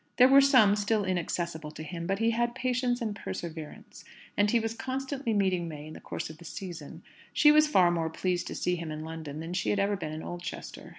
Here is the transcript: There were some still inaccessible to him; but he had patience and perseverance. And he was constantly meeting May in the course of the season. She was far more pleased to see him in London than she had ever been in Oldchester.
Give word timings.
There 0.17 0.27
were 0.27 0.41
some 0.41 0.75
still 0.75 1.05
inaccessible 1.05 1.69
to 1.69 1.83
him; 1.83 2.07
but 2.07 2.17
he 2.17 2.31
had 2.31 2.55
patience 2.55 3.01
and 3.03 3.15
perseverance. 3.15 4.03
And 4.35 4.49
he 4.49 4.59
was 4.59 4.73
constantly 4.73 5.31
meeting 5.31 5.67
May 5.67 5.85
in 5.85 5.93
the 5.93 5.99
course 5.99 6.27
of 6.31 6.39
the 6.39 6.45
season. 6.45 7.03
She 7.33 7.51
was 7.51 7.67
far 7.67 7.91
more 7.91 8.09
pleased 8.09 8.47
to 8.47 8.55
see 8.55 8.75
him 8.77 8.89
in 8.89 9.03
London 9.05 9.41
than 9.41 9.53
she 9.53 9.69
had 9.69 9.77
ever 9.77 9.95
been 9.95 10.11
in 10.11 10.23
Oldchester. 10.23 10.89